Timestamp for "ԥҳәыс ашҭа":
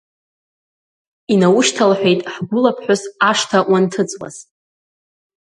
2.75-3.59